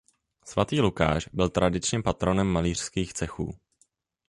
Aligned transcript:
Svatý 0.45 0.79
Lukáš 0.81 1.29
byl 1.33 1.49
tradičně 1.49 2.01
patronem 2.01 2.47
malířských 2.47 3.13
cechů. 3.13 3.53